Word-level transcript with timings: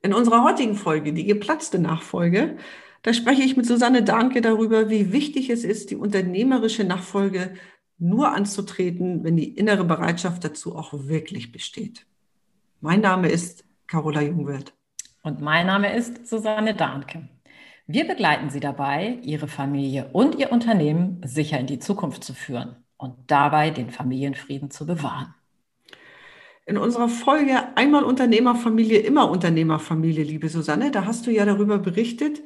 In 0.00 0.14
unserer 0.14 0.44
heutigen 0.44 0.76
Folge, 0.76 1.12
die 1.12 1.24
geplatzte 1.24 1.78
Nachfolge, 1.78 2.56
da 3.02 3.12
spreche 3.12 3.42
ich 3.42 3.56
mit 3.56 3.66
Susanne 3.66 4.02
Dahnke 4.02 4.40
darüber, 4.40 4.90
wie 4.90 5.12
wichtig 5.12 5.50
es 5.50 5.64
ist, 5.64 5.90
die 5.90 5.96
unternehmerische 5.96 6.84
Nachfolge 6.84 7.54
nur 7.98 8.32
anzutreten, 8.32 9.24
wenn 9.24 9.36
die 9.36 9.56
innere 9.56 9.84
Bereitschaft 9.84 10.44
dazu 10.44 10.76
auch 10.76 10.92
wirklich 10.92 11.50
besteht. 11.50 12.06
Mein 12.80 13.00
Name 13.00 13.28
ist 13.28 13.64
Carola 13.88 14.22
Jungwirth. 14.22 14.72
Und 15.22 15.40
mein 15.40 15.66
Name 15.66 15.94
ist 15.94 16.26
Susanne 16.28 16.74
Dahnke. 16.74 17.28
Wir 17.86 18.06
begleiten 18.06 18.50
Sie 18.50 18.60
dabei, 18.60 19.18
Ihre 19.22 19.48
Familie 19.48 20.10
und 20.12 20.36
Ihr 20.36 20.52
Unternehmen 20.52 21.20
sicher 21.24 21.58
in 21.58 21.66
die 21.66 21.78
Zukunft 21.78 22.22
zu 22.22 22.34
führen 22.34 22.76
und 22.98 23.14
dabei 23.26 23.70
den 23.70 23.90
Familienfrieden 23.90 24.70
zu 24.70 24.86
bewahren. 24.86 25.34
In 26.68 26.76
unserer 26.76 27.08
Folge 27.08 27.76
Einmal 27.76 28.04
Unternehmerfamilie, 28.04 28.98
immer 28.98 29.30
Unternehmerfamilie, 29.30 30.22
liebe 30.22 30.50
Susanne, 30.50 30.90
da 30.90 31.06
hast 31.06 31.26
du 31.26 31.30
ja 31.30 31.46
darüber 31.46 31.78
berichtet, 31.78 32.42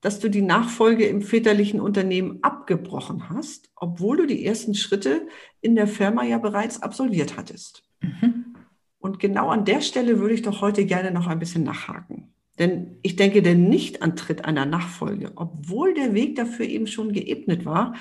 dass 0.00 0.18
du 0.18 0.28
die 0.28 0.42
Nachfolge 0.42 1.06
im 1.06 1.22
väterlichen 1.22 1.80
Unternehmen 1.80 2.40
abgebrochen 2.42 3.30
hast, 3.30 3.70
obwohl 3.76 4.16
du 4.16 4.26
die 4.26 4.44
ersten 4.44 4.74
Schritte 4.74 5.28
in 5.60 5.76
der 5.76 5.86
Firma 5.86 6.24
ja 6.24 6.38
bereits 6.38 6.82
absolviert 6.82 7.36
hattest. 7.36 7.84
Mhm. 8.00 8.56
Und 8.98 9.20
genau 9.20 9.48
an 9.50 9.64
der 9.64 9.80
Stelle 9.80 10.18
würde 10.18 10.34
ich 10.34 10.42
doch 10.42 10.60
heute 10.60 10.84
gerne 10.84 11.12
noch 11.12 11.28
ein 11.28 11.38
bisschen 11.38 11.62
nachhaken. 11.62 12.34
Denn 12.58 12.98
ich 13.02 13.14
denke, 13.14 13.42
der 13.42 13.54
Nichtantritt 13.54 14.44
einer 14.44 14.66
Nachfolge, 14.66 15.30
obwohl 15.36 15.94
der 15.94 16.14
Weg 16.14 16.34
dafür 16.34 16.66
eben 16.66 16.88
schon 16.88 17.12
geebnet 17.12 17.64
war, 17.64 17.94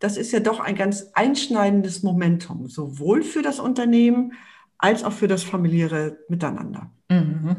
das 0.00 0.16
ist 0.16 0.32
ja 0.32 0.40
doch 0.40 0.58
ein 0.58 0.74
ganz 0.74 1.10
einschneidendes 1.14 2.02
Momentum, 2.02 2.66
sowohl 2.66 3.22
für 3.22 3.42
das 3.42 3.60
Unternehmen 3.60 4.32
als 4.84 5.02
auch 5.02 5.12
für 5.12 5.28
das 5.28 5.42
familiäre 5.42 6.18
Miteinander. 6.28 6.90
Mhm. 7.08 7.56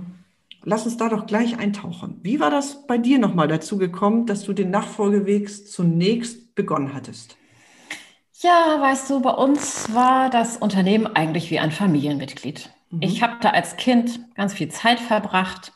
Lass 0.61 0.85
uns 0.85 0.97
da 0.97 1.09
doch 1.09 1.25
gleich 1.25 1.57
eintauchen. 1.57 2.19
Wie 2.21 2.39
war 2.39 2.51
das 2.51 2.85
bei 2.85 2.99
dir 2.99 3.17
nochmal 3.17 3.47
dazu 3.47 3.79
gekommen, 3.79 4.27
dass 4.27 4.43
du 4.43 4.53
den 4.53 4.69
Nachfolgeweg 4.69 5.49
zunächst 5.49 6.53
begonnen 6.53 6.93
hattest? 6.93 7.35
Ja, 8.41 8.79
weißt 8.79 9.09
du, 9.09 9.21
bei 9.21 9.31
uns 9.31 9.91
war 9.91 10.29
das 10.29 10.57
Unternehmen 10.57 11.07
eigentlich 11.07 11.49
wie 11.49 11.57
ein 11.57 11.71
Familienmitglied. 11.71 12.69
Mhm. 12.91 13.01
Ich 13.01 13.23
habe 13.23 13.37
da 13.41 13.49
als 13.49 13.75
Kind 13.75 14.19
ganz 14.35 14.53
viel 14.53 14.69
Zeit 14.69 14.99
verbracht, 14.99 15.73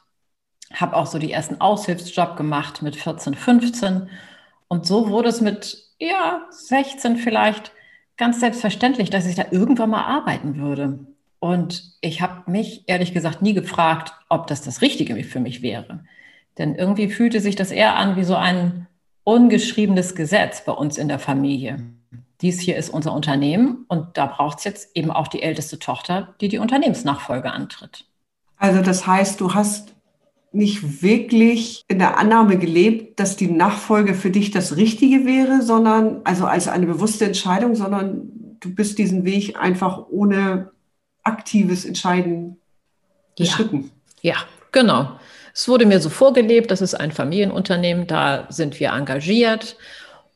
habe 0.72 0.96
auch 0.96 1.08
so 1.08 1.18
die 1.18 1.32
ersten 1.32 1.60
Aushilfsjob 1.60 2.38
gemacht 2.38 2.84
mit 2.84 2.96
14, 2.96 3.34
15 3.34 4.08
und 4.68 4.86
so 4.86 5.10
wurde 5.10 5.30
es 5.30 5.42
mit 5.42 5.84
ja, 5.98 6.46
16 6.52 7.18
vielleicht 7.18 7.72
ganz 8.18 8.40
selbstverständlich, 8.40 9.10
dass 9.10 9.26
ich 9.26 9.34
da 9.34 9.46
irgendwann 9.50 9.90
mal 9.90 10.04
arbeiten 10.04 10.58
würde. 10.58 11.08
Und 11.40 11.94
ich 12.02 12.22
habe 12.22 12.50
mich 12.52 12.84
ehrlich 12.88 13.14
gesagt 13.14 13.42
nie 13.42 13.54
gefragt, 13.54 14.14
ob 14.28 14.48
das 14.48 14.62
das 14.62 14.82
Richtige 14.82 15.22
für 15.24 15.40
mich 15.40 15.62
wäre. 15.62 16.04
Denn 16.58 16.76
irgendwie 16.76 17.10
fühlte 17.10 17.40
sich 17.40 17.56
das 17.56 17.72
eher 17.72 17.96
an 17.96 18.18
wie 18.18 18.24
so 18.24 18.36
ein 18.36 18.88
ungeschriebenes 19.24 20.16
Gesetz 20.16 20.66
bei 20.66 20.74
uns 20.74 20.98
in 20.98 21.08
der 21.08 21.20
Familie. 21.20 21.80
Dies 22.42 22.60
hier 22.60 22.78
ist 22.78 22.90
unser 22.90 23.14
Unternehmen 23.14 23.86
und 23.88 24.18
da 24.18 24.26
braucht 24.26 24.60
es 24.60 24.64
jetzt 24.64 24.96
eben 24.96 25.12
auch 25.12 25.28
die 25.28 25.42
älteste 25.42 25.78
Tochter, 25.80 26.36
die 26.42 26.48
die 26.48 26.58
Unternehmensnachfolge 26.58 27.52
antritt. 27.52 28.06
Also 28.58 28.82
das 28.82 29.08
heißt, 29.08 29.40
du 29.40 29.54
hast 29.54 29.96
nicht 30.52 31.04
wirklich 31.04 31.84
in 31.88 32.00
der 32.00 32.18
Annahme 32.18 32.58
gelebt, 32.58 33.20
dass 33.20 33.36
die 33.36 33.48
Nachfolge 33.48 34.14
für 34.14 34.32
dich 34.32 34.52
das 34.52 34.78
Richtige 34.78 35.26
wäre, 35.26 35.62
sondern 35.62 36.22
also 36.24 36.46
als 36.46 36.68
eine 36.68 36.88
bewusste 36.88 37.26
Entscheidung, 37.26 37.76
sondern 37.76 38.58
du 38.60 38.74
bist 38.74 38.98
diesen 38.98 39.26
Weg 39.26 39.60
einfach 39.60 40.08
ohne 40.10 40.72
aktives 41.24 41.86
Entscheiden 41.86 42.58
beschritten. 43.38 43.92
Ja, 44.22 44.34
ja, 44.34 44.38
genau. 44.72 45.20
Es 45.54 45.68
wurde 45.68 45.86
mir 45.86 46.00
so 46.00 46.10
vorgelebt, 46.10 46.72
das 46.72 46.82
ist 46.82 46.96
ein 46.96 47.12
Familienunternehmen, 47.12 48.08
da 48.08 48.48
sind 48.50 48.80
wir 48.80 48.92
engagiert. 48.92 49.78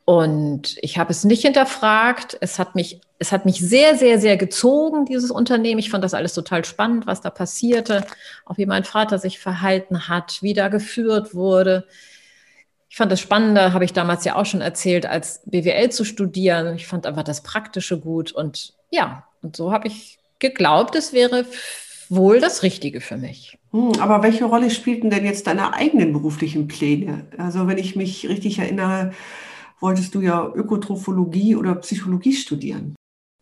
Und 0.04 0.76
ich 0.82 0.98
habe 0.98 1.10
es 1.12 1.24
nicht 1.24 1.42
hinterfragt. 1.42 2.36
Es 2.40 2.58
hat 2.58 2.74
mich, 2.74 3.00
es 3.18 3.32
hat 3.32 3.46
mich 3.46 3.60
sehr, 3.60 3.96
sehr, 3.96 4.18
sehr 4.18 4.36
gezogen, 4.36 5.06
dieses 5.06 5.30
Unternehmen. 5.30 5.78
Ich 5.78 5.90
fand 5.90 6.04
das 6.04 6.12
alles 6.12 6.34
total 6.34 6.64
spannend, 6.64 7.06
was 7.06 7.22
da 7.22 7.30
passierte, 7.30 8.04
auch 8.44 8.58
wie 8.58 8.66
mein 8.66 8.84
Vater 8.84 9.18
sich 9.18 9.38
verhalten 9.38 10.08
hat, 10.08 10.42
wie 10.42 10.52
da 10.52 10.68
geführt 10.68 11.34
wurde. 11.34 11.86
Ich 12.90 12.96
fand 12.96 13.10
das 13.10 13.20
Spannende, 13.20 13.72
habe 13.72 13.86
ich 13.86 13.94
damals 13.94 14.24
ja 14.24 14.36
auch 14.36 14.44
schon 14.44 14.60
erzählt, 14.60 15.06
als 15.06 15.40
BWL 15.46 15.90
zu 15.90 16.04
studieren. 16.04 16.76
Ich 16.76 16.86
fand 16.86 17.06
einfach 17.06 17.24
das 17.24 17.42
Praktische 17.42 17.98
gut. 17.98 18.30
Und 18.30 18.74
ja, 18.90 19.26
und 19.42 19.56
so 19.56 19.72
habe 19.72 19.88
ich 19.88 20.18
geglaubt, 20.38 20.96
es 20.96 21.12
wäre 21.12 21.46
wohl 22.08 22.40
das 22.40 22.62
Richtige 22.62 23.00
für 23.00 23.16
mich. 23.16 23.58
Hm, 23.70 23.92
aber 24.00 24.22
welche 24.22 24.44
Rolle 24.44 24.70
spielten 24.70 25.10
denn 25.10 25.24
jetzt 25.24 25.46
deine 25.46 25.74
eigenen 25.74 26.12
beruflichen 26.12 26.68
Pläne? 26.68 27.26
Also 27.38 27.66
wenn 27.66 27.78
ich 27.78 27.96
mich 27.96 28.28
richtig 28.28 28.58
erinnere, 28.58 29.12
wolltest 29.80 30.14
du 30.14 30.20
ja 30.20 30.50
Ökotrophologie 30.54 31.56
oder 31.56 31.74
Psychologie 31.76 32.32
studieren. 32.32 32.94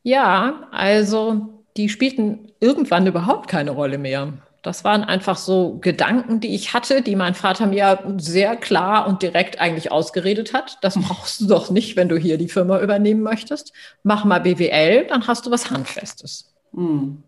Ja, 0.02 0.69
also 0.72 1.64
die 1.76 1.88
spielten 1.88 2.52
irgendwann 2.60 3.06
überhaupt 3.06 3.48
keine 3.48 3.70
Rolle 3.70 3.98
mehr. 3.98 4.32
Das 4.62 4.84
waren 4.84 5.02
einfach 5.02 5.36
so 5.36 5.78
Gedanken, 5.81 6.41
die 6.41 6.54
ich 6.54 6.72
hatte, 6.72 7.02
die 7.02 7.16
mein 7.16 7.34
Vater 7.34 7.66
mir 7.66 8.14
sehr 8.19 8.56
klar 8.56 9.08
und 9.08 9.22
direkt 9.22 9.60
eigentlich 9.60 9.91
ausgeredet 9.91 10.52
hat. 10.52 10.78
Das 10.82 10.94
brauchst 11.00 11.41
du 11.41 11.47
doch 11.47 11.70
nicht, 11.70 11.97
wenn 11.97 12.08
du 12.08 12.16
hier 12.16 12.38
die 12.38 12.48
Firma 12.48 12.81
übernehmen 12.81 13.22
möchtest. 13.22 13.72
Mach 14.02 14.25
mal 14.25 14.41
BWL, 14.41 15.06
dann 15.06 15.26
hast 15.26 15.47
du 15.47 15.50
was 15.50 15.70
Handfestes. 15.70 16.51
Hm. 16.75 17.22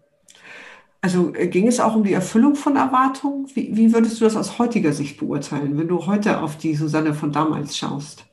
Also 1.00 1.34
äh, 1.34 1.48
ging 1.48 1.66
es 1.66 1.80
auch 1.80 1.94
um 1.94 2.04
die 2.04 2.14
Erfüllung 2.14 2.54
von 2.54 2.76
Erwartungen? 2.76 3.46
Wie, 3.54 3.76
wie, 3.76 3.92
würdest 3.92 4.20
du 4.20 4.24
das 4.24 4.36
aus 4.36 4.58
heutiger 4.58 4.92
Sicht 4.92 5.18
beurteilen, 5.18 5.76
wenn 5.76 5.88
du 5.88 6.06
heute 6.06 6.40
auf 6.40 6.56
die 6.56 6.74
Susanne 6.74 7.12
von 7.12 7.30
damals 7.30 7.76
schaust? 7.76 8.24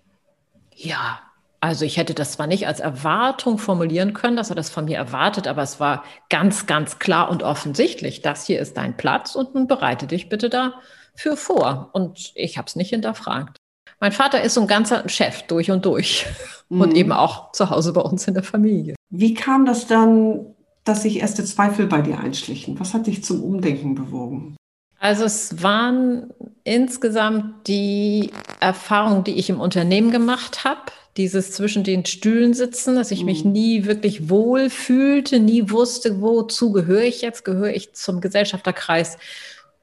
Ja, 0.73 1.19
also 1.59 1.85
ich 1.85 1.97
hätte 1.97 2.13
das 2.13 2.31
zwar 2.31 2.47
nicht 2.47 2.65
als 2.67 2.79
Erwartung 2.79 3.57
formulieren 3.57 4.13
können, 4.13 4.35
dass 4.35 4.49
er 4.49 4.55
das 4.55 4.69
von 4.69 4.85
mir 4.85 4.97
erwartet, 4.97 5.47
aber 5.47 5.61
es 5.61 5.79
war 5.79 6.03
ganz, 6.29 6.65
ganz 6.65 6.97
klar 6.97 7.29
und 7.29 7.43
offensichtlich, 7.43 8.21
das 8.21 8.45
hier 8.47 8.59
ist 8.59 8.77
dein 8.77 8.97
Platz 8.97 9.35
und 9.35 9.53
nun 9.53 9.67
bereite 9.67 10.07
dich 10.07 10.29
bitte 10.29 10.49
dafür 10.49 11.35
vor. 11.35 11.89
Und 11.93 12.31
ich 12.35 12.57
habe 12.57 12.67
es 12.67 12.75
nicht 12.75 12.89
hinterfragt. 12.89 13.57
Mein 13.99 14.11
Vater 14.11 14.41
ist 14.41 14.55
so 14.55 14.61
ein 14.61 14.67
ganzer 14.67 15.07
Chef 15.07 15.43
durch 15.43 15.69
und 15.69 15.85
durch 15.85 16.25
mhm. 16.69 16.81
und 16.81 16.95
eben 16.95 17.11
auch 17.11 17.51
zu 17.51 17.69
Hause 17.69 17.93
bei 17.93 18.01
uns 18.01 18.27
in 18.27 18.33
der 18.33 18.43
Familie. 18.43 18.95
Wie 19.09 19.33
kam 19.33 19.65
das 19.65 19.85
dann 19.85 20.50
dass 20.83 21.03
sich 21.03 21.19
erste 21.19 21.45
Zweifel 21.45 21.87
bei 21.87 22.01
dir 22.01 22.19
einschlichen? 22.19 22.79
Was 22.79 22.93
hat 22.93 23.07
dich 23.07 23.23
zum 23.23 23.43
Umdenken 23.43 23.95
bewogen? 23.95 24.55
Also 24.99 25.23
es 25.23 25.63
waren 25.63 26.31
insgesamt 26.63 27.67
die 27.67 28.29
Erfahrungen, 28.59 29.23
die 29.23 29.39
ich 29.39 29.49
im 29.49 29.59
Unternehmen 29.59 30.11
gemacht 30.11 30.63
habe. 30.63 30.91
Dieses 31.17 31.51
zwischen 31.51 31.83
den 31.83 32.05
Stühlen 32.05 32.53
sitzen, 32.53 32.95
dass 32.95 33.11
ich 33.11 33.25
mich 33.25 33.43
mhm. 33.43 33.51
nie 33.51 33.85
wirklich 33.85 34.29
wohl 34.29 34.69
fühlte, 34.69 35.39
nie 35.39 35.69
wusste, 35.71 36.21
wozu 36.21 36.71
gehöre 36.71 37.03
ich 37.03 37.21
jetzt? 37.21 37.43
Gehöre 37.43 37.73
ich 37.73 37.93
zum 37.93 38.21
Gesellschafterkreis? 38.21 39.17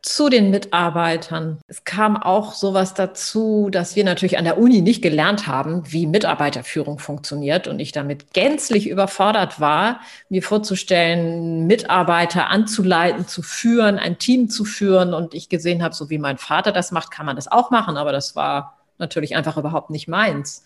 Zu 0.02 0.28
den 0.28 0.50
Mitarbeitern. 0.50 1.58
Es 1.66 1.84
kam 1.84 2.16
auch 2.16 2.52
sowas 2.52 2.94
dazu, 2.94 3.68
dass 3.70 3.96
wir 3.96 4.04
natürlich 4.04 4.38
an 4.38 4.44
der 4.44 4.58
Uni 4.58 4.80
nicht 4.80 5.02
gelernt 5.02 5.46
haben, 5.48 5.82
wie 5.92 6.06
Mitarbeiterführung 6.06 6.98
funktioniert 6.98 7.66
und 7.66 7.80
ich 7.80 7.90
damit 7.90 8.32
gänzlich 8.32 8.88
überfordert 8.88 9.60
war, 9.60 10.00
mir 10.28 10.42
vorzustellen, 10.42 11.66
Mitarbeiter 11.66 12.48
anzuleiten, 12.48 13.26
zu 13.26 13.42
führen, 13.42 13.98
ein 13.98 14.18
Team 14.18 14.48
zu 14.48 14.64
führen 14.64 15.14
und 15.14 15.34
ich 15.34 15.48
gesehen 15.48 15.82
habe, 15.82 15.94
so 15.94 16.10
wie 16.10 16.18
mein 16.18 16.38
Vater 16.38 16.70
das 16.70 16.92
macht, 16.92 17.10
kann 17.10 17.26
man 17.26 17.36
das 17.36 17.50
auch 17.50 17.70
machen, 17.70 17.96
aber 17.96 18.12
das 18.12 18.36
war 18.36 18.78
natürlich 18.98 19.34
einfach 19.34 19.56
überhaupt 19.56 19.90
nicht 19.90 20.06
meins. 20.06 20.62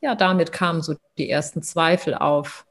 Ja, 0.00 0.14
damit 0.14 0.50
kamen 0.50 0.82
so 0.82 0.96
die 1.18 1.30
ersten 1.30 1.62
Zweifel 1.62 2.14
auf. 2.14 2.64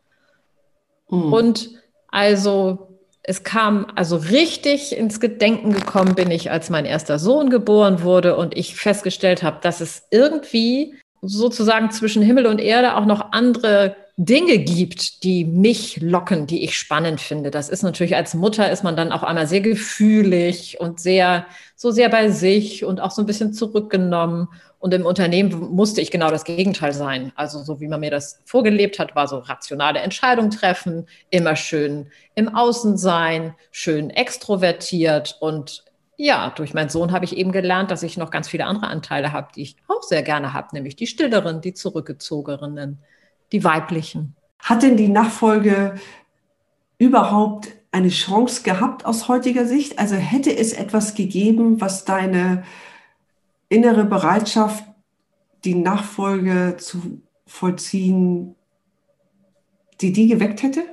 Mhm. 1.10 1.32
Und 1.32 1.70
also 2.10 2.91
es 3.24 3.44
kam 3.44 3.88
also 3.96 4.16
richtig 4.16 4.96
ins 4.96 5.20
Gedenken 5.20 5.74
gekommen 5.74 6.16
bin 6.16 6.32
ich, 6.32 6.50
als 6.50 6.70
mein 6.70 6.86
erster 6.86 7.20
Sohn 7.20 7.50
geboren 7.50 8.02
wurde 8.02 8.36
und 8.36 8.58
ich 8.58 8.76
festgestellt 8.76 9.44
habe, 9.44 9.60
dass 9.62 9.80
es 9.80 10.08
irgendwie 10.10 10.96
sozusagen 11.22 11.92
zwischen 11.92 12.24
Himmel 12.24 12.48
und 12.48 12.60
Erde 12.60 12.96
auch 12.96 13.06
noch 13.06 13.32
andere 13.32 13.96
Dinge 14.18 14.58
gibt, 14.58 15.24
die 15.24 15.46
mich 15.46 16.02
locken, 16.02 16.48
die 16.48 16.64
ich 16.64 16.78
spannend 16.78 17.22
finde. 17.22 17.52
Das 17.52 17.70
ist 17.70 17.84
natürlich 17.84 18.16
als 18.16 18.34
Mutter 18.34 18.72
ist 18.72 18.84
man 18.84 18.96
dann 18.96 19.12
auch 19.12 19.24
einmal 19.24 19.48
sehr 19.48 19.62
gefühlig 19.62 20.80
und 20.80 21.00
sehr, 21.00 21.46
so 21.76 21.92
sehr 21.92 22.10
bei 22.10 22.30
sich 22.30 22.84
und 22.84 23.02
auch 23.02 23.12
so 23.12 23.22
ein 23.22 23.26
bisschen 23.26 23.54
zurückgenommen. 23.54 24.48
Und 24.82 24.96
im 24.96 25.06
Unternehmen 25.06 25.74
musste 25.74 26.02
ich 26.02 26.10
genau 26.10 26.32
das 26.32 26.44
Gegenteil 26.44 26.92
sein. 26.92 27.32
Also 27.36 27.62
so 27.62 27.80
wie 27.80 27.88
man 27.88 28.00
mir 28.00 28.10
das 28.10 28.42
vorgelebt 28.46 28.98
hat, 28.98 29.16
war 29.16 29.28
so 29.28 29.38
rationale 29.38 30.00
Entscheidungen 30.00 30.50
treffen, 30.50 31.08
immer 31.30 31.56
schön 31.56 32.08
im 32.34 32.54
Außen 32.54 32.98
sein, 32.98 33.54
schön 33.72 34.10
extrovertiert 34.10 35.38
und 35.40 35.86
ja, 36.18 36.52
durch 36.56 36.76
meinen 36.76 36.90
Sohn 36.90 37.12
habe 37.12 37.26
ich 37.26 37.36
eben 37.36 37.52
gelernt, 37.52 37.90
dass 37.90 38.04
ich 38.04 38.16
noch 38.16 38.30
ganz 38.30 38.48
viele 38.48 38.66
andere 38.66 38.88
Anteile 38.88 39.32
habe, 39.32 39.48
die 39.56 39.64
ich 39.64 39.76
auch 39.88 40.04
sehr 40.04 40.22
gerne 40.22 40.54
habe, 40.54 40.68
nämlich 40.74 40.96
die 40.96 41.08
stilleren, 41.08 41.62
die 41.62 41.74
zurückgezogenen, 41.74 43.00
die 43.52 43.64
weiblichen. 43.64 44.36
Hat 44.60 44.84
denn 44.84 44.98
die 44.98 45.08
Nachfolge 45.08 45.96
überhaupt 47.00 47.70
eine 47.92 48.10
Chance 48.10 48.62
gehabt 48.62 49.04
aus 49.06 49.28
heutiger 49.28 49.66
Sicht? 49.66 49.98
Also 49.98 50.16
hätte 50.16 50.56
es 50.56 50.74
etwas 50.74 51.16
gegeben, 51.16 51.82
was 51.82 52.06
deine 52.06 52.64
innere 53.72 54.04
Bereitschaft, 54.04 54.84
die 55.64 55.76
Nachfolge 55.76 56.76
zu 56.78 57.22
vollziehen, 57.48 58.56
die 60.02 60.12
die 60.12 60.28
geweckt 60.28 60.62
hätte? 60.62 60.84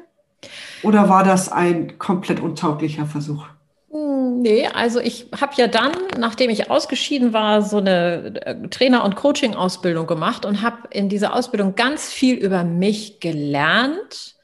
Oder 0.83 1.09
war 1.09 1.25
das 1.25 1.51
ein 1.51 1.99
komplett 1.99 2.41
untauglicher 2.41 3.07
Versuch? 3.07 3.47
Nee, 3.91 4.69
also 4.69 5.01
ich 5.01 5.27
habe 5.41 5.55
ja 5.57 5.67
dann, 5.67 5.93
nachdem 6.17 6.51
ich 6.51 6.71
ausgeschieden 6.71 7.33
war, 7.33 7.63
so 7.63 7.79
eine 7.79 8.41
äh, 8.47 8.69
Trainer- 8.69 9.05
und 9.05 9.17
Coaching-Ausbildung 9.17 10.07
gemacht 10.07 10.47
und 10.47 10.63
habe 10.63 10.89
in 10.91 11.09
dieser 11.09 11.35
Ausbildung 11.35 11.75
ganz 11.75 12.13
viel 12.13 12.37
über 12.37 12.63
mich 12.63 13.19
gelernt, 13.19 14.37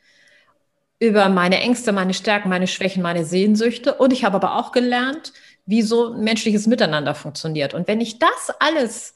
über 0.99 1.29
meine 1.29 1.61
Ängste, 1.61 1.93
meine 1.93 2.15
Stärken, 2.15 2.49
meine 2.49 2.67
Schwächen, 2.67 3.03
meine 3.03 3.25
Sehnsüchte. 3.25 3.95
Und 3.95 4.13
ich 4.13 4.25
habe 4.25 4.37
aber 4.37 4.57
auch 4.57 4.73
gelernt, 4.73 5.33
wie 5.67 5.83
so 5.83 6.15
menschliches 6.15 6.67
Miteinander 6.67 7.15
funktioniert. 7.15 7.75
Und 7.75 7.89
wenn 7.89 8.01
ich 8.01 8.19
das 8.19 8.53
alles 8.61 9.15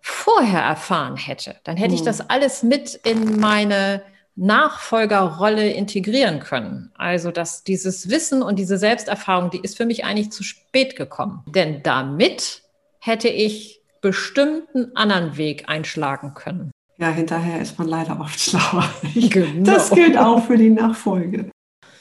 vorher 0.00 0.62
erfahren 0.62 1.16
hätte, 1.16 1.56
dann 1.64 1.76
hätte 1.76 1.92
hm. 1.92 1.96
ich 1.96 2.02
das 2.02 2.28
alles 2.30 2.62
mit 2.62 2.94
in 2.94 3.40
meine 3.40 4.02
Nachfolgerrolle 4.36 5.70
integrieren 5.70 6.40
können. 6.40 6.92
Also, 6.96 7.30
dass 7.30 7.64
dieses 7.64 8.10
Wissen 8.10 8.42
und 8.42 8.58
diese 8.58 8.76
Selbsterfahrung, 8.76 9.50
die 9.50 9.60
ist 9.60 9.76
für 9.76 9.86
mich 9.86 10.04
eigentlich 10.04 10.30
zu 10.30 10.44
spät 10.44 10.94
gekommen. 10.94 11.42
Denn 11.48 11.82
damit 11.82 12.62
hätte 13.00 13.28
ich 13.28 13.80
bestimmten 14.02 14.94
anderen 14.94 15.36
Weg 15.38 15.68
einschlagen 15.68 16.34
können. 16.34 16.70
Ja, 16.98 17.10
hinterher 17.10 17.60
ist 17.60 17.78
man 17.78 17.88
leider 17.88 18.20
oft 18.20 18.38
schlauer. 18.40 18.88
Genau. 19.14 19.64
Das 19.64 19.90
gilt 19.90 20.16
auch 20.16 20.44
für 20.44 20.56
die 20.56 20.70
Nachfolge. 20.70 21.50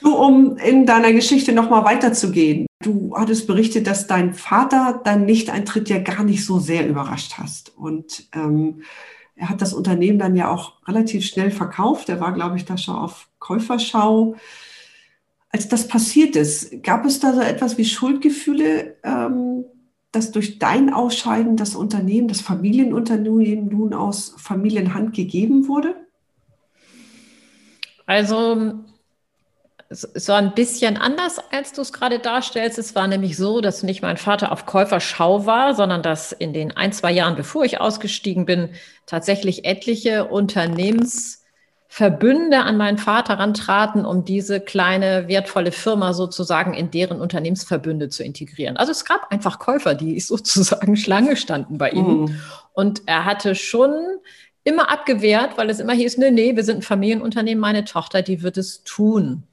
Du, 0.01 0.15
um 0.15 0.57
in 0.57 0.85
deiner 0.85 1.13
Geschichte 1.13 1.51
nochmal 1.51 1.83
weiterzugehen. 1.83 2.67
Du 2.85 3.15
hattest 3.17 3.47
berichtet, 3.47 3.87
dass 3.87 4.05
dein 4.05 4.35
Vater 4.35 5.01
deinen 5.03 5.25
Nicht-Eintritt 5.25 5.89
ja 5.89 5.97
gar 5.97 6.23
nicht 6.23 6.45
so 6.45 6.59
sehr 6.59 6.87
überrascht 6.87 7.39
hast. 7.39 7.75
Und 7.75 8.27
ähm, 8.31 8.83
er 9.35 9.49
hat 9.49 9.63
das 9.63 9.73
Unternehmen 9.73 10.19
dann 10.19 10.35
ja 10.35 10.51
auch 10.51 10.87
relativ 10.87 11.25
schnell 11.25 11.49
verkauft. 11.49 12.09
Er 12.09 12.19
war, 12.19 12.31
glaube 12.31 12.57
ich, 12.57 12.65
da 12.65 12.77
schon 12.77 12.95
auf 12.95 13.27
Käuferschau. 13.39 14.35
Als 15.49 15.67
das 15.67 15.87
passiert 15.87 16.35
ist, 16.35 16.83
gab 16.83 17.05
es 17.05 17.19
da 17.19 17.33
so 17.33 17.41
etwas 17.41 17.79
wie 17.79 17.85
Schuldgefühle, 17.85 18.97
ähm, 19.03 19.65
dass 20.11 20.31
durch 20.31 20.59
dein 20.59 20.93
Ausscheiden 20.93 21.57
das 21.57 21.75
Unternehmen, 21.75 22.27
das 22.27 22.41
Familienunternehmen 22.41 23.67
nun 23.67 23.95
aus 23.95 24.35
Familienhand 24.37 25.15
gegeben 25.15 25.67
wurde? 25.67 25.95
Also 28.05 28.75
so 29.89 30.33
ein 30.33 30.53
bisschen 30.55 30.97
anders, 30.97 31.39
als 31.51 31.73
du 31.73 31.81
es 31.81 31.93
gerade 31.93 32.17
darstellst. 32.19 32.79
Es 32.79 32.95
war 32.95 33.07
nämlich 33.07 33.37
so, 33.37 33.61
dass 33.61 33.83
nicht 33.83 34.01
mein 34.01 34.17
Vater 34.17 34.51
auf 34.51 34.65
Käuferschau 34.65 35.45
war, 35.45 35.75
sondern 35.75 36.01
dass 36.01 36.31
in 36.31 36.53
den 36.53 36.75
ein, 36.75 36.91
zwei 36.91 37.11
Jahren, 37.11 37.35
bevor 37.35 37.65
ich 37.65 37.79
ausgestiegen 37.79 38.45
bin, 38.45 38.69
tatsächlich 39.05 39.65
etliche 39.65 40.25
Unternehmensverbünde 40.25 42.63
an 42.63 42.77
meinen 42.77 42.97
Vater 42.97 43.37
rantraten, 43.37 44.05
um 44.05 44.25
diese 44.25 44.59
kleine, 44.59 45.27
wertvolle 45.27 45.71
Firma 45.71 46.13
sozusagen 46.13 46.73
in 46.73 46.89
deren 46.89 47.21
Unternehmensverbünde 47.21 48.09
zu 48.09 48.23
integrieren. 48.23 48.77
Also 48.77 48.91
es 48.91 49.05
gab 49.05 49.31
einfach 49.31 49.59
Käufer, 49.59 49.93
die 49.93 50.19
sozusagen 50.19 50.97
Schlange 50.97 51.37
standen 51.37 51.77
bei 51.77 51.91
ihm. 51.91 52.21
Mhm. 52.21 52.39
Und 52.73 53.03
er 53.05 53.25
hatte 53.25 53.53
schon 53.53 53.93
immer 54.63 54.89
abgewehrt, 54.89 55.59
weil 55.59 55.69
es 55.69 55.79
immer 55.79 55.93
hieß, 55.93 56.17
nee, 56.17 56.31
nee, 56.31 56.55
wir 56.55 56.63
sind 56.63 56.79
ein 56.79 56.81
Familienunternehmen, 56.81 57.61
meine 57.61 57.85
Tochter, 57.85 58.23
die 58.23 58.41
wird 58.41 58.57
es 58.57 58.83
tun. 58.83 59.43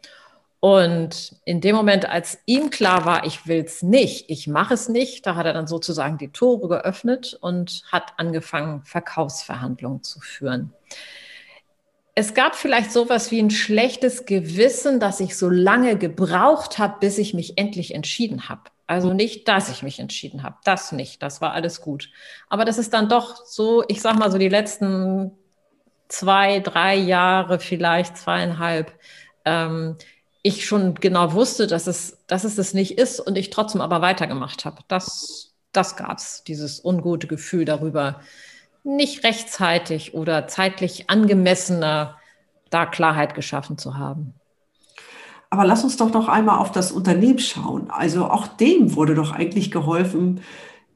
Und 0.64 1.34
in 1.44 1.60
dem 1.60 1.74
Moment, 1.74 2.08
als 2.08 2.38
ihm 2.46 2.70
klar 2.70 3.04
war, 3.04 3.26
ich 3.26 3.48
will 3.48 3.64
es 3.64 3.82
nicht, 3.82 4.30
ich 4.30 4.46
mache 4.46 4.74
es 4.74 4.88
nicht, 4.88 5.26
da 5.26 5.34
hat 5.34 5.44
er 5.44 5.54
dann 5.54 5.66
sozusagen 5.66 6.18
die 6.18 6.30
Tore 6.30 6.68
geöffnet 6.68 7.36
und 7.40 7.82
hat 7.90 8.12
angefangen, 8.16 8.84
Verkaufsverhandlungen 8.84 10.04
zu 10.04 10.20
führen. 10.20 10.72
Es 12.14 12.34
gab 12.34 12.54
vielleicht 12.54 12.92
sowas 12.92 13.32
wie 13.32 13.40
ein 13.40 13.50
schlechtes 13.50 14.24
Gewissen, 14.24 15.00
dass 15.00 15.18
ich 15.18 15.36
so 15.36 15.50
lange 15.50 15.98
gebraucht 15.98 16.78
habe, 16.78 16.98
bis 17.00 17.18
ich 17.18 17.34
mich 17.34 17.58
endlich 17.58 17.92
entschieden 17.92 18.48
habe. 18.48 18.70
Also 18.86 19.14
nicht, 19.14 19.48
dass 19.48 19.68
ich 19.68 19.82
mich 19.82 19.98
entschieden 19.98 20.44
habe, 20.44 20.58
das 20.62 20.92
nicht, 20.92 21.24
das 21.24 21.40
war 21.40 21.54
alles 21.54 21.80
gut. 21.80 22.08
Aber 22.48 22.64
das 22.64 22.78
ist 22.78 22.92
dann 22.92 23.08
doch 23.08 23.44
so, 23.46 23.82
ich 23.88 24.00
sag 24.00 24.16
mal 24.16 24.30
so 24.30 24.38
die 24.38 24.48
letzten 24.48 25.32
zwei, 26.06 26.60
drei 26.60 26.94
Jahre, 26.94 27.58
vielleicht 27.58 28.16
zweieinhalb, 28.16 28.92
ähm, 29.44 29.96
ich 30.42 30.66
schon 30.66 30.96
genau 30.96 31.32
wusste, 31.32 31.66
dass 31.66 31.86
es, 31.86 32.18
dass 32.26 32.44
es 32.44 32.56
das 32.56 32.74
nicht 32.74 32.98
ist 32.98 33.20
und 33.20 33.38
ich 33.38 33.50
trotzdem 33.50 33.80
aber 33.80 34.00
weitergemacht 34.00 34.64
habe. 34.64 34.82
Das, 34.88 35.52
das 35.72 35.96
gab 35.96 36.18
es, 36.18 36.42
dieses 36.44 36.84
ungute 36.84 37.28
Gefühl 37.28 37.64
darüber, 37.64 38.20
nicht 38.84 39.22
rechtzeitig 39.24 40.14
oder 40.14 40.48
zeitlich 40.48 41.08
angemessener 41.08 42.16
da 42.70 42.86
Klarheit 42.86 43.34
geschaffen 43.34 43.78
zu 43.78 43.96
haben. 43.96 44.34
Aber 45.50 45.64
lass 45.64 45.84
uns 45.84 45.96
doch 45.98 46.12
noch 46.12 46.28
einmal 46.28 46.58
auf 46.58 46.72
das 46.72 46.90
Unternehmen 46.90 47.38
schauen. 47.38 47.90
Also 47.90 48.24
auch 48.24 48.46
dem 48.48 48.96
wurde 48.96 49.14
doch 49.14 49.32
eigentlich 49.32 49.70
geholfen, 49.70 50.40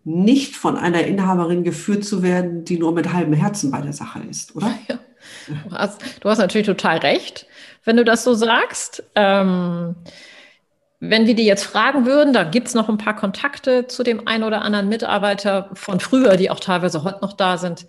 nicht 0.03 0.57
von 0.57 0.77
einer 0.77 1.05
Inhaberin 1.05 1.63
geführt 1.63 2.05
zu 2.05 2.23
werden, 2.23 2.65
die 2.65 2.79
nur 2.79 2.93
mit 2.93 3.13
halbem 3.13 3.35
Herzen 3.35 3.71
bei 3.71 3.81
der 3.81 3.93
Sache 3.93 4.21
ist, 4.29 4.57
oder? 4.57 4.73
Ja. 4.89 4.99
Du 5.49 5.75
hast, 5.75 6.01
du 6.21 6.29
hast 6.29 6.39
natürlich 6.39 6.69
total 6.69 6.99
recht 6.99 7.47
wenn 7.87 7.97
du 7.97 8.05
das 8.05 8.25
so 8.25 8.35
sagst. 8.35 9.03
Ähm, 9.15 9.97
wenn 11.01 11.27
wir 11.27 11.35
die 11.35 11.45
jetzt 11.45 11.65
fragen 11.65 12.07
würden, 12.07 12.33
da 12.33 12.45
gibt 12.45 12.69
es 12.69 12.75
noch 12.75 12.89
ein 12.89 12.99
paar 12.99 13.17
Kontakte 13.17 13.87
zu 13.87 14.03
dem 14.03 14.27
einen 14.27 14.45
oder 14.45 14.63
anderen 14.63 14.89
Mitarbeiter 14.89 15.71
von 15.75 16.01
früher, 16.01 16.37
die 16.37 16.51
auch 16.51 16.61
teilweise 16.61 17.05
heute 17.05 17.21
noch 17.21 17.35
da 17.35 17.59
sind, 17.59 17.87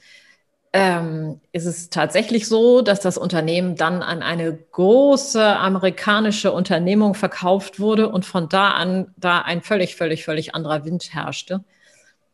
ähm, 0.73 1.39
ist 1.53 1.65
es 1.65 1.89
tatsächlich 1.89 2.47
so, 2.47 2.81
dass 2.81 2.99
das 2.99 3.17
Unternehmen 3.17 3.75
dann 3.77 4.03
an 4.03 4.21
eine 4.21 4.53
große 4.53 5.43
amerikanische 5.43 6.51
Unternehmung 6.51 7.13
verkauft 7.13 7.79
wurde 7.79 8.09
und 8.09 8.25
von 8.25 8.49
da 8.49 8.71
an 8.71 9.13
da 9.17 9.41
ein 9.41 9.61
völlig, 9.61 9.95
völlig, 9.95 10.25
völlig 10.25 10.53
anderer 10.53 10.85
Wind 10.85 11.13
herrschte 11.13 11.63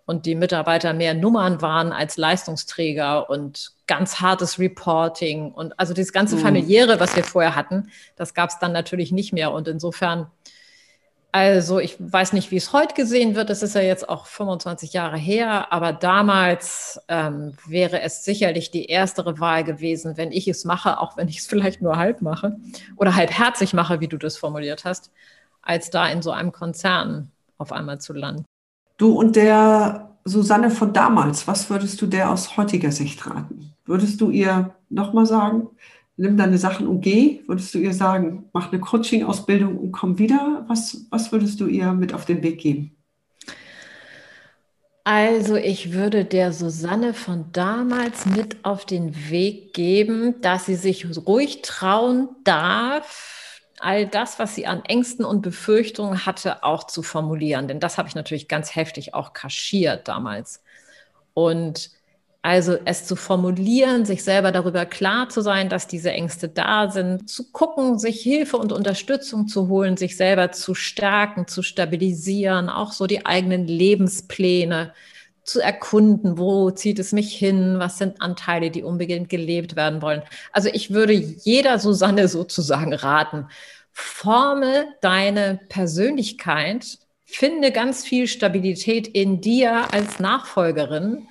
und 0.05 0.25
die 0.25 0.36
Mitarbeiter 0.36 0.93
mehr 0.93 1.13
Nummern 1.13 1.62
waren 1.62 1.91
als 1.91 2.17
Leistungsträger 2.17 3.29
und 3.29 3.72
ganz 3.88 4.19
hartes 4.19 4.60
Reporting 4.60 5.51
und 5.51 5.79
also 5.79 5.93
dieses 5.93 6.12
ganze 6.12 6.36
mhm. 6.36 6.41
familiäre, 6.41 7.00
was 7.00 7.15
wir 7.15 7.24
vorher 7.24 7.55
hatten, 7.55 7.89
das 8.15 8.33
gab 8.33 8.50
es 8.50 8.60
dann 8.60 8.72
natürlich 8.72 9.12
nicht 9.12 9.33
mehr 9.33 9.51
und 9.51 9.67
insofern, 9.67 10.27
also 11.31 11.79
ich 11.79 11.95
weiß 12.00 12.33
nicht, 12.33 12.51
wie 12.51 12.57
es 12.57 12.74
heute 12.74 12.93
gesehen 12.95 13.36
wird, 13.36 13.50
das 13.50 13.63
ist 13.63 13.75
ja 13.75 13.81
jetzt 13.81 14.07
auch 14.07 14.25
25 14.25 14.93
Jahre 14.93 15.17
her, 15.17 15.72
aber 15.72 15.93
damals 15.93 17.00
ähm, 17.07 17.53
wäre 17.65 18.01
es 18.01 18.24
sicherlich 18.24 18.72
die 18.72 18.86
erstere 18.86 19.39
Wahl 19.39 19.63
gewesen, 19.63 20.17
wenn 20.17 20.31
ich 20.31 20.48
es 20.48 20.65
mache, 20.65 21.00
auch 21.00 21.17
wenn 21.17 21.29
ich 21.29 21.39
es 21.39 21.48
vielleicht 21.48 21.81
nur 21.81 21.98
halb 21.98 22.22
mache 22.22 22.57
oder 22.98 23.15
halbherzig 23.15 23.74
mache, 23.74 24.00
wie 24.01 24.10
du 24.10 24.17
das 24.17 24.38
formuliert 24.38 24.86
hast, 24.86 25.12
als 25.62 25.89
da 25.89 26.07
in 26.07 26.22
so 26.22 26.31
einem 26.31 26.51
Konzern 26.51 27.31
auf 27.57 27.72
einmal 27.72 28.00
zu 28.00 28.13
landen. 28.13 28.45
Du 28.97 29.13
und 29.13 29.35
der 29.35 30.17
Susanne 30.25 30.69
von 30.69 30.93
damals, 30.93 31.47
was 31.47 31.69
würdest 31.69 32.01
du 32.01 32.05
der 32.05 32.29
aus 32.29 32.57
heutiger 32.57 32.91
Sicht 32.91 33.25
raten? 33.25 33.73
Würdest 33.85 34.21
du 34.21 34.29
ihr 34.29 34.75
nochmal 34.89 35.25
sagen, 35.25 35.67
nimm 36.15 36.38
deine 36.38 36.57
Sachen 36.57 36.88
und 36.88 37.01
geh? 37.01 37.41
Würdest 37.47 37.73
du 37.73 37.79
ihr 37.79 37.93
sagen, 37.93 38.45
mach 38.53 38.71
eine 38.71 38.79
Coaching-Ausbildung 38.79 39.77
und 39.77 39.91
komm 39.91 40.19
wieder? 40.19 40.65
Was, 40.67 41.05
was 41.09 41.31
würdest 41.31 41.59
du 41.59 41.67
ihr 41.67 41.91
mit 41.91 42.13
auf 42.13 42.25
den 42.25 42.43
Weg 42.43 42.59
geben? 42.59 42.95
Also 45.05 45.57
ich 45.57 45.91
würde 45.91 46.23
der 46.23 46.53
Susanne 46.53 47.13
von 47.13 47.51
damals 47.51 48.25
mit 48.25 48.63
auf 48.63 48.85
den 48.85 49.29
Weg 49.29 49.73
geben, 49.73 50.39
dass 50.39 50.65
sie 50.65 50.75
sich 50.75 51.05
ruhig 51.27 51.62
trauen 51.62 52.29
darf, 52.45 53.33
all 53.84 54.08
das, 54.08 54.40
was 54.40 54.56
sie 54.56 54.66
an 54.68 54.84
Ängsten 54.86 55.25
und 55.25 55.42
Befürchtungen 55.42 56.25
hatte, 56.25 56.63
auch 56.63 56.86
zu 56.86 57.04
formulieren. 57.04 57.68
Denn 57.68 57.80
das 57.80 57.98
habe 57.98 58.08
ich 58.10 58.16
natürlich 58.16 58.48
ganz 58.48 58.75
heftig 58.75 59.13
auch 59.13 59.34
kaschiert 59.34 60.08
damals. 60.08 60.63
Und 61.34 61.92
Also 62.46 62.78
es 62.86 63.06
zu 63.06 63.16
formulieren, 63.16 64.06
sich 64.06 64.24
selber 64.24 64.52
darüber 64.52 64.86
klar 64.86 65.30
zu 65.30 65.42
sein, 65.42 65.70
dass 65.70 65.88
diese 65.88 66.12
Ängste 66.12 66.50
da 66.50 66.92
sind, 66.92 67.30
zu 67.30 67.52
gucken, 67.54 68.00
sich 68.00 68.22
Hilfe 68.22 68.58
und 68.58 68.74
Unterstützung 68.74 69.48
zu 69.48 69.70
holen, 69.70 69.96
sich 69.98 70.18
selber 70.18 70.52
zu 70.52 70.75
stärken, 70.75 71.48
zu 71.48 71.63
stabilisieren, 71.63 72.70
auch 72.70 72.92
so 72.92 73.08
die 73.08 73.25
eigenen 73.25 73.66
Lebenspläne 73.68 74.94
zu 75.43 75.59
erkunden, 75.59 76.38
wo 76.38 76.71
zieht 76.71 77.00
es 77.00 77.12
mich 77.12 77.35
hin, 77.35 77.75
was 77.77 77.97
sind 77.97 78.21
Anteile, 78.21 78.71
die 78.71 78.83
unbedingt 78.83 79.29
gelebt 79.29 79.75
werden 79.75 80.01
wollen. 80.01 80.23
Also 80.51 80.69
ich 80.71 80.93
würde 80.93 81.13
jeder 81.13 81.79
Susanne 81.79 82.27
sozusagen 82.27 82.93
raten, 82.93 83.47
forme 83.91 84.85
deine 85.01 85.59
Persönlichkeit, 85.69 86.97
finde 87.25 87.71
ganz 87.71 88.05
viel 88.05 88.27
Stabilität 88.27 89.07
in 89.07 89.41
dir 89.41 89.93
als 89.93 90.19
Nachfolgerin 90.19 91.27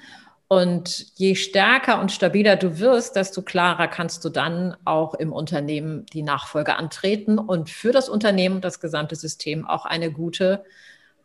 und 0.53 1.07
je 1.15 1.35
stärker 1.35 1.99
und 1.99 2.13
stabiler 2.13 2.57
du 2.57 2.79
wirst, 2.79 3.17
desto 3.17 3.41
klarer 3.41 3.89
kannst 3.89 4.23
du 4.23 4.29
dann 4.29 4.77
auch 4.85 5.15
im 5.15 5.33
Unternehmen 5.33 6.05
die 6.13 6.23
Nachfolge 6.23 6.77
antreten 6.77 7.39
und 7.39 7.71
für 7.71 7.91
das 7.91 8.11
Unternehmen 8.11 8.57
und 8.57 8.65
das 8.65 8.79
gesamte 8.79 9.17
System 9.17 9.67
auch 9.67 9.87
eine 9.87 10.13
gute, 10.13 10.63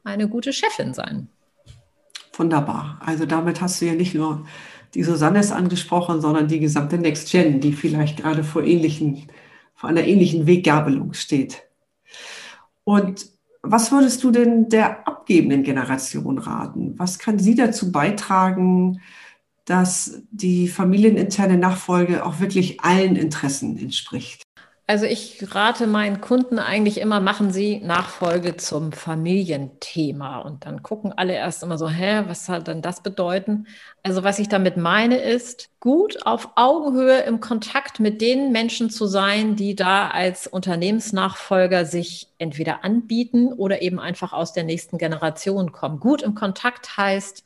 eine 0.06 0.30
gute 0.30 0.54
Chefin 0.54 0.94
sein. 0.94 1.28
Wunderbar. 2.38 3.00
Also 3.04 3.26
damit 3.26 3.62
hast 3.62 3.82
du 3.82 3.86
ja 3.86 3.94
nicht 3.94 4.14
nur 4.14 4.46
die 4.94 5.04
Susannes 5.04 5.52
angesprochen, 5.52 6.22
sondern 6.22 6.48
die 6.48 6.60
gesamte 6.60 6.98
Next 6.98 7.32
Gen, 7.32 7.60
die 7.60 7.74
vielleicht 7.74 8.18
gerade 8.18 8.44
vor 8.44 8.64
ähnlichen, 8.64 9.28
vor 9.76 9.90
einer 9.90 10.04
ähnlichen 10.04 10.48
Weggabelung 10.48 11.14
steht. 11.14 11.64
Und 12.84 13.28
was 13.64 13.92
würdest 13.92 14.24
du 14.24 14.32
denn 14.32 14.70
der 14.70 15.08
abgebenden 15.08 15.64
Generation 15.64 16.38
raten? 16.38 16.94
Was 16.98 17.20
kann 17.20 17.40
sie 17.40 17.56
dazu 17.56 17.92
beitragen, 17.92 19.02
dass 19.66 20.22
die 20.32 20.68
familieninterne 20.68 21.58
Nachfolge 21.58 22.26
auch 22.26 22.40
wirklich 22.40 22.80
allen 22.82 23.16
Interessen 23.16 23.78
entspricht? 23.78 24.47
Also 24.90 25.06
ich 25.06 25.54
rate 25.54 25.86
meinen 25.86 26.22
Kunden 26.22 26.60
eigentlich 26.60 27.02
immer, 27.02 27.20
machen 27.20 27.52
Sie 27.52 27.80
Nachfolge 27.80 28.56
zum 28.56 28.94
Familienthema. 28.94 30.40
Und 30.40 30.66
dann 30.66 30.82
gucken 30.82 31.12
alle 31.14 31.34
erst 31.34 31.62
immer 31.62 31.78
so, 31.78 31.90
hä, 31.90 32.24
was 32.28 32.46
soll 32.46 32.64
denn 32.64 32.82
das 32.82 33.04
bedeuten? 33.04 33.68
Also 34.02 34.24
was 34.24 34.40
ich 34.40 34.48
damit 34.48 34.78
meine 34.78 35.18
ist, 35.18 35.70
gut 35.82 36.26
auf 36.26 36.52
Augenhöhe 36.56 37.20
im 37.24 37.42
Kontakt 37.42 38.00
mit 38.00 38.22
den 38.22 38.54
Menschen 38.54 38.90
zu 38.90 39.08
sein, 39.08 39.58
die 39.58 39.76
da 39.76 40.08
als 40.08 40.48
Unternehmensnachfolger 40.48 41.84
sich 41.84 42.30
entweder 42.38 42.86
anbieten 42.86 43.52
oder 43.52 43.82
eben 43.82 44.00
einfach 44.00 44.32
aus 44.32 44.54
der 44.54 44.64
nächsten 44.64 44.98
Generation 44.98 45.74
kommen. 45.74 46.00
Gut 46.00 46.22
im 46.22 46.34
Kontakt 46.34 46.96
heißt, 46.96 47.44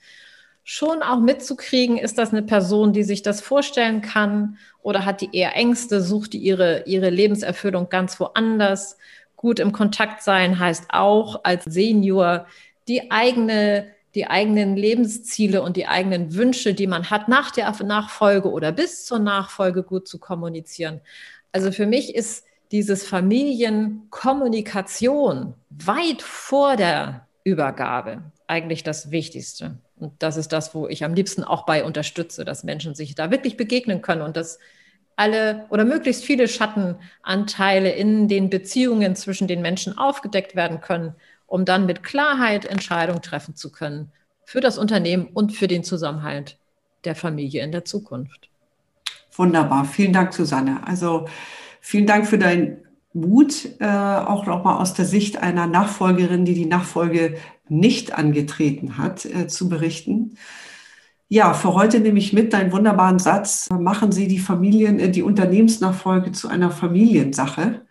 schon 0.64 1.02
auch 1.02 1.20
mitzukriegen, 1.20 1.98
ist 1.98 2.18
das 2.18 2.32
eine 2.32 2.44
Person, 2.44 2.94
die 2.94 3.04
sich 3.04 3.22
das 3.22 3.42
vorstellen 3.42 4.02
kann 4.02 4.58
oder 4.82 5.06
hat 5.06 5.22
die 5.22 5.36
eher 5.36 5.56
Ängste, 5.56 6.02
sucht 6.02 6.34
die 6.34 6.40
ihre, 6.40 6.84
ihre 6.86 7.10
Lebenserfüllung 7.10 7.90
ganz 7.90 8.20
woanders. 8.20 8.98
Gut 9.36 9.60
im 9.60 9.72
Kontakt 9.72 10.22
sein 10.22 10.60
heißt 10.60 10.86
auch 10.90 11.42
als 11.44 11.66
Senior 11.66 12.46
die 12.88 13.12
eigene 13.12 13.88
die 14.16 14.28
eigenen 14.28 14.76
Lebensziele 14.76 15.62
und 15.62 15.78
die 15.78 15.86
eigenen 15.88 16.34
Wünsche, 16.36 16.74
die 16.74 16.88
man 16.88 17.10
hat 17.10 17.30
nach 17.30 17.52
der 17.52 17.74
Nachfolge 17.84 18.52
oder 18.52 18.74
bis 18.74 19.06
zur 19.06 19.20
Nachfolge 19.20 19.84
gut 19.84 20.08
zu 20.08 20.18
kommunizieren. 20.20 21.02
Also 21.52 21.72
für 21.72 21.86
mich 21.86 22.16
ist 22.16 22.46
dieses 22.72 23.06
Familienkommunikation 23.08 25.54
weit 25.70 26.22
vor 26.22 26.76
der 26.76 27.28
Übergabe 27.44 28.22
eigentlich 28.48 28.84
das 28.84 29.12
Wichtigste. 29.12 29.78
Und 30.02 30.22
das 30.24 30.36
ist 30.38 30.52
das, 30.52 30.74
wo 30.74 30.88
ich 30.88 31.04
am 31.04 31.14
liebsten 31.14 31.44
auch 31.44 31.66
bei 31.66 31.84
unterstütze, 31.84 32.44
dass 32.44 32.64
Menschen 32.64 32.96
sich 32.96 33.16
da 33.16 33.32
wirklich 33.32 33.56
begegnen 33.56 34.02
können 34.02 34.24
und 34.24 34.36
dass 34.36 34.60
alle 35.16 35.66
oder 35.70 35.86
möglichst 35.86 36.24
viele 36.24 36.48
Schattenanteile 36.48 37.92
in 37.92 38.28
den 38.28 38.50
Beziehungen 38.50 39.16
zwischen 39.16 39.48
den 39.48 39.62
Menschen 39.62 39.98
aufgedeckt 39.98 40.56
werden 40.56 40.82
können, 40.82 41.16
um 41.46 41.66
dann 41.66 41.86
mit 41.86 42.02
Klarheit 42.02 42.66
Entscheidungen 42.66 43.22
treffen 43.22 43.56
zu 43.56 43.72
können 43.72 44.12
für 44.44 44.62
das 44.62 44.78
Unternehmen 44.78 45.28
und 45.28 45.52
für 45.52 45.68
den 45.68 45.84
Zusammenhalt 45.84 46.58
der 47.04 47.16
Familie 47.16 47.64
in 47.64 47.72
der 47.72 47.86
Zukunft. 47.86 48.50
Wunderbar. 49.34 49.86
Vielen 49.86 50.14
Dank, 50.14 50.34
Susanne. 50.34 50.82
Also 50.86 51.28
vielen 51.80 52.08
Dank 52.08 52.28
für 52.28 52.38
deinen 52.38 52.84
Mut, 53.14 53.70
äh, 53.80 53.88
auch 53.88 54.46
nochmal 54.46 54.78
aus 54.80 54.94
der 54.94 55.06
Sicht 55.06 55.38
einer 55.38 55.68
Nachfolgerin, 55.68 56.46
die 56.46 56.54
die 56.54 56.66
Nachfolge 56.66 57.36
nicht 57.68 58.14
angetreten 58.14 58.98
hat, 58.98 59.26
äh, 59.26 59.48
zu 59.48 59.70
berichten. 59.70 60.38
Ja, 61.28 61.54
für 61.54 61.74
heute 61.74 62.00
nehme 62.00 62.20
ich 62.20 62.34
mit 62.34 62.52
deinen 62.52 62.72
wunderbaren 62.72 63.20
Satz, 63.20 63.70
machen 63.70 64.12
Sie 64.12 64.28
die 64.28 64.40
Familien, 64.40 65.00
äh, 65.00 65.10
die 65.10 65.24
Unternehmensnachfolge 65.24 66.32
zu 66.32 66.48
einer 66.48 66.72
Familiensache. 66.72 67.86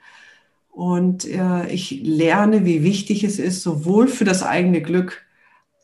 Und 0.71 1.27
äh, 1.27 1.67
ich 1.69 2.01
lerne, 2.03 2.65
wie 2.65 2.83
wichtig 2.83 3.25
es 3.25 3.39
ist, 3.39 3.63
sowohl 3.63 4.09
für 4.09 4.25
das 4.25 4.43
eigene 4.43 4.83
Glück 4.83 5.23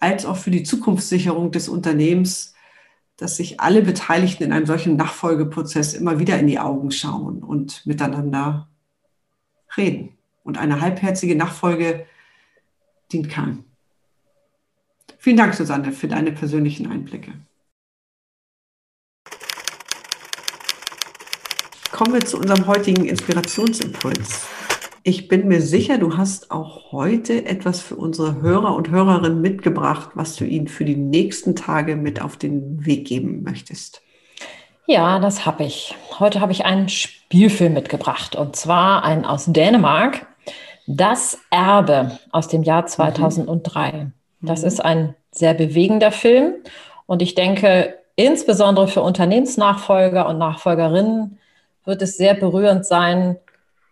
als 0.00 0.26
auch 0.26 0.36
für 0.36 0.50
die 0.50 0.62
Zukunftssicherung 0.62 1.50
des 1.50 1.68
Unternehmens, 1.68 2.54
dass 3.16 3.36
sich 3.36 3.60
alle 3.60 3.82
Beteiligten 3.82 4.44
in 4.44 4.52
einem 4.52 4.66
solchen 4.66 4.96
Nachfolgeprozess 4.96 5.94
immer 5.94 6.18
wieder 6.18 6.38
in 6.38 6.46
die 6.46 6.58
Augen 6.58 6.90
schauen 6.90 7.42
und 7.42 7.86
miteinander 7.86 8.68
reden. 9.76 10.16
Und 10.44 10.58
eine 10.58 10.80
halbherzige 10.80 11.36
Nachfolge 11.36 12.06
dient 13.12 13.28
keinem. 13.30 13.64
Vielen 15.18 15.36
Dank, 15.36 15.54
Susanne, 15.54 15.92
für 15.92 16.08
deine 16.08 16.32
persönlichen 16.32 16.86
Einblicke. 16.86 17.32
Kommen 21.90 22.12
wir 22.12 22.20
zu 22.20 22.38
unserem 22.38 22.66
heutigen 22.66 23.06
Inspirationsimpuls. 23.06 24.46
Ich 25.02 25.28
bin 25.28 25.48
mir 25.48 25.62
sicher, 25.62 25.98
du 25.98 26.16
hast 26.16 26.50
auch 26.50 26.92
heute 26.92 27.46
etwas 27.46 27.80
für 27.80 27.96
unsere 27.96 28.42
Hörer 28.42 28.74
und 28.74 28.90
Hörerinnen 28.90 29.40
mitgebracht, 29.40 30.10
was 30.14 30.36
du 30.36 30.44
ihnen 30.44 30.68
für 30.68 30.84
die 30.84 30.96
nächsten 30.96 31.56
Tage 31.56 31.96
mit 31.96 32.20
auf 32.20 32.36
den 32.36 32.84
Weg 32.84 33.06
geben 33.06 33.42
möchtest. 33.42 34.02
Ja, 34.86 35.18
das 35.18 35.44
habe 35.44 35.64
ich. 35.64 35.96
Heute 36.20 36.40
habe 36.40 36.52
ich 36.52 36.64
einen 36.64 36.88
Spielfilm 36.88 37.74
mitgebracht 37.74 38.36
und 38.36 38.54
zwar 38.54 39.04
einen 39.04 39.24
aus 39.24 39.46
Dänemark. 39.46 40.26
Das 40.86 41.40
Erbe 41.50 42.18
aus 42.30 42.46
dem 42.46 42.62
Jahr 42.62 42.86
2003. 42.86 43.92
Mhm. 43.92 44.12
Das 44.40 44.62
mhm. 44.62 44.66
ist 44.68 44.84
ein 44.84 45.14
sehr 45.32 45.54
bewegender 45.54 46.12
Film. 46.12 46.54
Und 47.06 47.20
ich 47.20 47.34
denke, 47.34 47.98
insbesondere 48.14 48.86
für 48.86 49.02
Unternehmensnachfolger 49.02 50.28
und 50.28 50.38
Nachfolgerinnen 50.38 51.40
wird 51.84 52.02
es 52.02 52.16
sehr 52.16 52.34
berührend 52.34 52.86
sein, 52.86 53.38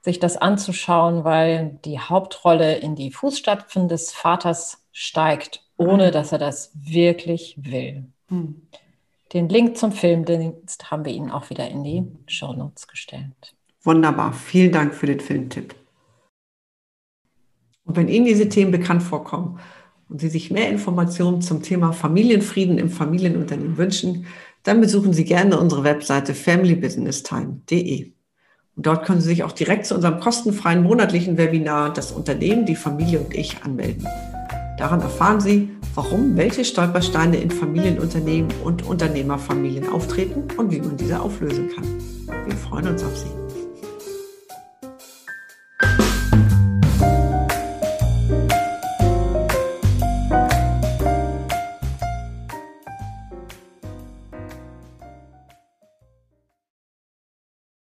sich 0.03 0.21
das 0.21 0.37
anzuschauen, 0.37 1.25
weil 1.25 1.79
die 1.85 1.99
Hauptrolle 1.99 2.77
in 2.77 2.95
die 2.95 3.11
Fußstapfen 3.11 3.89
des 3.89 4.13
Vaters 4.13 4.85
steigt, 4.93 5.63
ohne 5.77 6.09
mhm. 6.09 6.13
dass 6.13 6.31
er 6.31 6.39
das 6.39 6.71
wirklich 6.75 7.57
will. 7.59 8.07
Den 9.35 9.49
Link 9.49 9.77
zum 9.77 9.91
Filmdienst 9.91 10.93
haben 10.93 11.05
wir 11.05 11.13
Ihnen 11.13 11.33
auch 11.33 11.51
wieder 11.51 11.69
in 11.69 11.83
die 11.83 12.07
Show 12.29 12.53
Notes 12.53 12.87
gestellt. 12.87 13.57
Wunderbar. 13.83 14.33
Vielen 14.33 14.71
Dank 14.71 14.95
für 14.95 15.07
den 15.07 15.19
Filmtipp. 15.19 15.75
Und 17.85 17.97
wenn 17.97 18.09
Ihnen 18.09 18.27
diese 18.27 18.49
Themen 18.49 18.71
bekannt 18.71 19.03
vorkommen 19.03 19.59
und 20.09 20.21
Sie 20.21 20.29
sich 20.29 20.53
mehr 20.53 20.71
Informationen 20.71 21.43
zum 21.43 21.65
Thema 21.65 21.93
Familienfrieden 21.93 22.79
im 22.79 22.91
Familienunternehmen 22.91 23.77
wünschen, 23.77 24.27
dann 24.63 24.81
besuchen 24.81 25.13
Sie 25.13 25.25
gerne 25.25 25.59
unsere 25.59 25.83
Webseite 25.83 26.33
familybusinesstime.de. 26.33 28.13
Und 28.77 28.87
dort 28.87 29.05
können 29.05 29.21
Sie 29.21 29.29
sich 29.29 29.43
auch 29.43 29.53
direkt 29.53 29.87
zu 29.87 29.97
unserem 29.97 30.21
kostenfreien 30.21 30.85
monatlichen 30.85 31.39
Webinar 31.39 31.93
Das 31.93 32.13
Unternehmen, 32.13 32.67
die 32.67 32.77
Familie 32.77 33.19
und 33.19 33.35
ich 33.35 33.65
anmelden. 33.65 34.07
Daran 34.77 35.01
erfahren 35.01 35.41
Sie, 35.41 35.71
warum 35.95 36.37
welche 36.37 36.65
Stolpersteine 36.65 37.37
in 37.37 37.51
Familienunternehmen 37.51 38.51
und 38.65 38.85
Unternehmerfamilien 38.85 39.89
auftreten 39.89 40.49
und 40.57 40.73
wie 40.73 40.81
man 40.81 40.97
diese 40.97 41.21
auflösen 41.21 41.71
kann. 41.71 41.85
Wir 42.47 42.57
freuen 42.57 42.89
uns 42.89 43.05
auf 43.05 43.17
Sie. 43.17 43.44